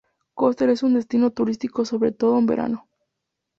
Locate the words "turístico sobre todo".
1.29-2.39